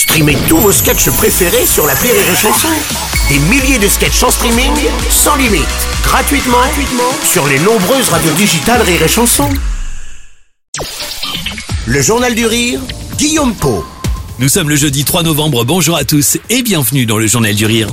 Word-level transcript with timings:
Streamez 0.00 0.38
tous 0.48 0.56
vos 0.56 0.72
sketchs 0.72 1.10
préférés 1.10 1.66
sur 1.66 1.86
la 1.86 1.92
Rire 1.92 2.14
et 2.14 2.34
Chanson. 2.34 2.68
Des 3.28 3.38
milliers 3.38 3.78
de 3.78 3.86
sketchs 3.86 4.22
en 4.22 4.30
streaming, 4.30 4.72
sans 5.10 5.36
limite, 5.36 5.66
gratuitement, 6.02 6.56
gratuitement 6.56 7.12
sur 7.22 7.46
les 7.46 7.58
nombreuses 7.58 8.08
radios 8.08 8.32
digitales 8.32 8.80
Rire 8.80 9.02
et 9.02 9.08
Chanson. 9.08 9.50
Le 11.84 12.00
Journal 12.00 12.34
du 12.34 12.46
Rire, 12.46 12.80
Guillaume 13.18 13.54
Po. 13.54 13.84
Nous 14.38 14.48
sommes 14.48 14.70
le 14.70 14.76
jeudi 14.76 15.04
3 15.04 15.22
novembre, 15.22 15.66
bonjour 15.66 15.98
à 15.98 16.04
tous 16.04 16.38
et 16.48 16.62
bienvenue 16.62 17.04
dans 17.04 17.18
le 17.18 17.26
Journal 17.26 17.54
du 17.54 17.66
Rire. 17.66 17.88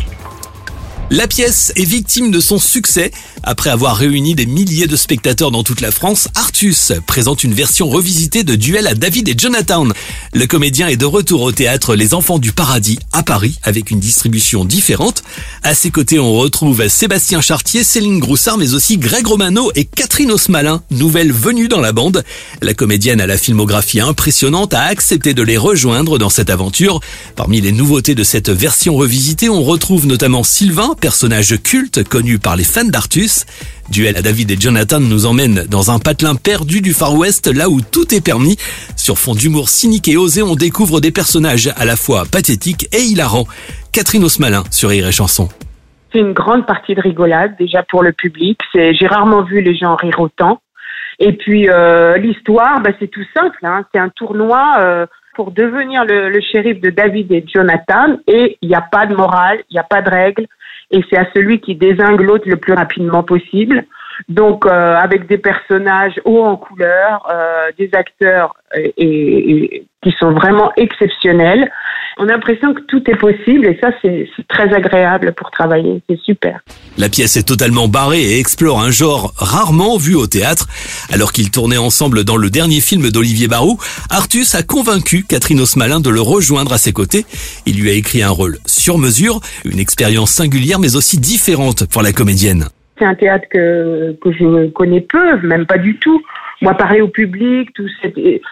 La 1.09 1.25
pièce 1.25 1.71
est 1.77 1.85
victime 1.85 2.31
de 2.31 2.41
son 2.41 2.59
succès. 2.59 3.11
Après 3.41 3.69
avoir 3.69 3.95
réuni 3.95 4.35
des 4.35 4.45
milliers 4.45 4.87
de 4.87 4.97
spectateurs 4.97 5.51
dans 5.51 5.63
toute 5.63 5.79
la 5.79 5.91
France, 5.91 6.27
Artus 6.35 6.91
présente 7.05 7.45
une 7.45 7.53
version 7.53 7.87
revisitée 7.87 8.43
de 8.43 8.55
Duel 8.55 8.87
à 8.87 8.93
David 8.93 9.29
et 9.29 9.35
Jonathan. 9.37 9.87
Le 10.33 10.47
comédien 10.47 10.89
est 10.89 10.97
de 10.97 11.05
retour 11.05 11.43
au 11.43 11.53
théâtre 11.53 11.95
Les 11.95 12.13
Enfants 12.13 12.39
du 12.39 12.51
Paradis 12.51 12.99
à 13.13 13.23
Paris 13.23 13.57
avec 13.63 13.89
une 13.89 14.01
distribution 14.01 14.65
différente. 14.65 15.23
À 15.63 15.73
ses 15.75 15.91
côtés, 15.91 16.19
on 16.19 16.33
retrouve 16.33 16.85
Sébastien 16.89 17.39
Chartier, 17.39 17.85
Céline 17.85 18.19
Groussard, 18.19 18.57
mais 18.57 18.73
aussi 18.73 18.97
Greg 18.97 19.25
Romano 19.25 19.71
et 19.75 19.85
Catherine 19.85 20.31
Osmalin, 20.31 20.83
nouvelle 20.91 21.31
venue 21.31 21.69
dans 21.69 21.79
la 21.79 21.93
bande. 21.93 22.25
La 22.61 22.73
comédienne 22.73 23.21
à 23.21 23.27
la 23.27 23.37
filmographie 23.37 24.01
impressionnante 24.01 24.73
a 24.73 24.81
accepté 24.81 25.33
de 25.33 25.41
les 25.41 25.57
rejoindre 25.57 26.17
dans 26.17 26.29
cette 26.29 26.49
aventure. 26.49 26.99
Parmi 27.37 27.61
les 27.61 27.71
nouveautés 27.71 28.13
de 28.13 28.25
cette 28.25 28.49
version 28.49 28.97
revisitée, 28.97 29.47
on 29.47 29.63
retrouve 29.63 30.05
notamment 30.05 30.43
Sylvain, 30.43 30.96
personnage 30.99 31.61
culte 31.63 32.07
connu 32.07 32.39
par 32.39 32.55
les 32.55 32.63
fans 32.63 32.83
d'Artus. 32.83 33.45
Duel 33.89 34.17
à 34.17 34.21
David 34.21 34.51
et 34.51 34.59
Jonathan 34.59 34.99
nous 34.99 35.25
emmène 35.25 35.65
dans 35.69 35.91
un 35.91 35.99
patelin 35.99 36.35
perdu 36.35 36.81
du 36.81 36.93
Far 36.93 37.15
West, 37.15 37.47
là 37.47 37.69
où 37.69 37.79
tout 37.81 38.13
est 38.13 38.23
permis. 38.23 38.57
Sur 38.95 39.17
fond 39.17 39.33
d'humour 39.33 39.69
cynique 39.69 40.07
et 40.07 40.17
osé, 40.17 40.41
on 40.41 40.55
découvre 40.55 40.99
des 40.99 41.11
personnages 41.11 41.69
à 41.77 41.85
la 41.85 41.95
fois 41.95 42.23
pathétiques 42.29 42.87
et 42.93 43.01
hilarants. 43.01 43.45
Catherine 43.93 44.23
Osmalin 44.23 44.63
sur 44.71 44.89
Rire 44.89 45.07
et 45.07 45.11
Chanson. 45.11 45.49
C'est 46.11 46.19
une 46.19 46.33
grande 46.33 46.65
partie 46.65 46.95
de 46.95 47.01
rigolade 47.01 47.55
déjà 47.57 47.83
pour 47.83 48.03
le 48.03 48.11
public. 48.11 48.59
J'ai 48.73 49.07
rarement 49.07 49.43
vu 49.43 49.61
les 49.61 49.75
gens 49.75 49.95
rire 49.95 50.19
autant. 50.19 50.61
Et 51.19 51.33
puis 51.33 51.69
euh, 51.69 52.17
l'histoire, 52.17 52.81
bah, 52.81 52.91
c'est 52.99 53.07
tout 53.07 53.25
simple. 53.33 53.57
Hein. 53.63 53.85
C'est 53.93 53.99
un 53.99 54.09
tournoi 54.09 54.75
euh, 54.79 55.05
pour 55.35 55.51
devenir 55.51 56.05
le, 56.05 56.29
le 56.29 56.41
shérif 56.41 56.79
de 56.79 56.89
David 56.89 57.31
et 57.31 57.45
Jonathan. 57.47 58.17
Et 58.27 58.57
il 58.61 58.69
n'y 58.69 58.75
a 58.75 58.81
pas 58.81 59.05
de 59.05 59.15
morale, 59.15 59.59
il 59.69 59.73
n'y 59.73 59.79
a 59.79 59.83
pas 59.83 60.01
de 60.01 60.09
règles 60.09 60.47
et 60.91 61.03
c'est 61.09 61.17
à 61.17 61.27
celui 61.35 61.59
qui 61.59 61.75
désingue 61.75 62.21
l'autre 62.21 62.47
le 62.47 62.57
plus 62.57 62.73
rapidement 62.73 63.23
possible. 63.23 63.85
Donc 64.29 64.65
euh, 64.65 64.95
avec 64.95 65.27
des 65.27 65.37
personnages 65.37 66.19
hauts 66.25 66.43
en 66.43 66.57
couleur, 66.57 67.27
euh, 67.29 67.71
des 67.77 67.89
acteurs 67.93 68.55
et, 68.75 69.85
qui 70.01 70.11
sont 70.19 70.31
vraiment 70.31 70.71
exceptionnels. 70.75 71.69
On 72.19 72.23
a 72.23 72.31
l'impression 72.31 72.73
que 72.73 72.81
tout 72.81 73.03
est 73.09 73.15
possible 73.15 73.67
et 73.67 73.77
ça 73.79 73.91
c'est 74.01 74.27
très 74.47 74.73
agréable 74.73 75.33
pour 75.33 75.51
travailler, 75.51 76.01
c'est 76.09 76.19
super. 76.19 76.61
La 76.97 77.09
pièce 77.09 77.37
est 77.37 77.47
totalement 77.47 77.87
barrée 77.87 78.21
et 78.21 78.39
explore 78.39 78.81
un 78.81 78.89
genre 78.89 79.33
rarement 79.37 79.97
vu 79.97 80.15
au 80.15 80.25
théâtre. 80.25 80.67
Alors 81.13 81.31
qu'ils 81.31 81.51
tournaient 81.51 81.77
ensemble 81.77 82.23
dans 82.23 82.37
le 82.37 82.49
dernier 82.49 82.81
film 82.81 83.11
d'Olivier 83.11 83.47
Barou, 83.47 83.77
Artus 84.09 84.55
a 84.55 84.63
convaincu 84.63 85.25
Catherine 85.29 85.59
Osmalin 85.59 85.99
de 85.99 86.09
le 86.09 86.21
rejoindre 86.21 86.73
à 86.73 86.79
ses 86.79 86.91
côtés. 86.91 87.25
Il 87.67 87.79
lui 87.79 87.91
a 87.91 87.93
écrit 87.93 88.23
un 88.23 88.31
rôle 88.31 88.57
sur 88.65 88.97
mesure, 88.97 89.39
une 89.63 89.79
expérience 89.79 90.31
singulière 90.31 90.79
mais 90.79 90.95
aussi 90.95 91.19
différente 91.19 91.85
pour 91.85 92.01
la 92.01 92.13
comédienne. 92.13 92.65
C'est 92.97 93.05
un 93.05 93.13
théâtre 93.13 93.45
que, 93.51 94.17
que 94.19 94.31
je 94.31 94.69
connais 94.69 95.01
peu, 95.01 95.37
même 95.43 95.67
pas 95.67 95.77
du 95.77 95.99
tout. 95.99 96.23
Moi, 96.63 96.73
parler 96.73 97.01
au 97.01 97.07
public, 97.07 97.69
tout 97.75 97.87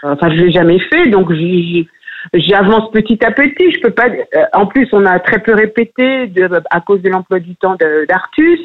enfin, 0.03 0.29
je 0.29 0.35
l'ai 0.35 0.51
jamais 0.51 0.77
fait, 0.79 1.09
donc 1.09 1.33
j'avance 2.33 2.91
petit 2.91 3.23
à 3.23 3.31
petit. 3.31 3.71
Je 3.71 3.81
peux 3.81 3.91
pas. 3.91 4.07
Euh, 4.07 4.43
en 4.53 4.65
plus, 4.65 4.87
on 4.91 5.05
a 5.05 5.19
très 5.19 5.39
peu 5.39 5.53
répété 5.53 6.27
de, 6.27 6.49
à 6.69 6.81
cause 6.81 7.01
de 7.01 7.09
l'emploi 7.09 7.39
du 7.39 7.55
temps 7.55 7.75
d'Artus. 8.07 8.59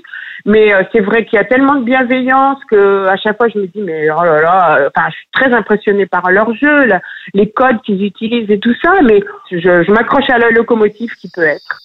Mais 0.46 0.72
euh, 0.72 0.82
c'est 0.92 1.00
vrai 1.00 1.26
qu'il 1.26 1.36
y 1.36 1.40
a 1.40 1.44
tellement 1.44 1.74
de 1.74 1.84
bienveillance 1.84 2.58
que 2.70 3.06
à 3.08 3.16
chaque 3.18 3.36
fois 3.36 3.48
je 3.48 3.58
me 3.58 3.66
dis 3.66 3.82
mais 3.82 4.08
oh 4.10 4.24
là 4.24 4.40
là. 4.40 4.88
Enfin, 4.88 5.08
je 5.10 5.16
suis 5.16 5.28
très 5.32 5.52
impressionnée 5.52 6.06
par 6.06 6.30
leur 6.30 6.54
jeu, 6.54 6.88
les 7.34 7.50
codes 7.50 7.82
qu'ils 7.82 8.02
utilisent 8.04 8.50
et 8.50 8.58
tout 8.58 8.74
ça. 8.82 9.02
Mais 9.02 9.20
je, 9.50 9.58
je 9.58 9.92
m'accroche 9.92 10.30
à 10.30 10.38
la 10.38 10.50
locomotive 10.50 11.14
qui 11.16 11.30
peut 11.30 11.42
être. 11.42 11.80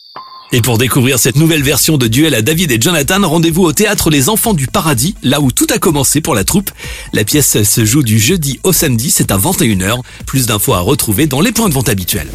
Et 0.52 0.62
pour 0.62 0.78
découvrir 0.78 1.20
cette 1.20 1.36
nouvelle 1.36 1.64
version 1.64 1.98
de 1.98 2.08
Duel 2.08 2.36
à 2.36 2.42
David 2.42 2.72
et 2.72 2.80
Jonathan, 2.80 3.28
rendez-vous 3.28 3.64
au 3.64 3.74
théâtre 3.74 4.10
Les 4.10 4.30
Enfants 4.30 4.54
du 4.54 4.68
Paradis, 4.68 5.16
là 5.24 5.42
où 5.42 5.52
tout 5.52 5.68
a 5.74 5.80
commencé 5.80 6.22
pour 6.22 6.36
la 6.36 6.44
troupe. 6.44 6.72
La 7.14 7.24
pièce 7.24 7.64
se 7.64 7.86
joue 7.86 8.04
du 8.04 8.20
jeudi 8.20 8.60
au 8.64 8.72
samedi, 8.72 9.12
c'est 9.12 9.32
à 9.32 9.38
21h. 9.38 10.02
Plus 10.26 10.46
d'infos 10.46 10.74
à 10.74 10.80
retrouver 10.80 11.28
dans 11.28 11.42
les 11.42 11.52
points 11.52 11.70
de 11.70 11.74
vente 11.74 11.90
habituels. 11.90 12.30